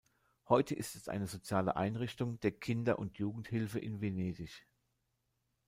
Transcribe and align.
Heute 0.49 0.73
ist 0.73 0.95
es 0.95 1.09
eine 1.09 1.27
soziale 1.27 1.75
Einrichtung 1.75 2.39
der 2.39 2.51
Kinder- 2.53 2.97
und 2.97 3.19
Jugendhilfe 3.19 3.77
in 3.77 4.01
Venedig. 4.01 4.65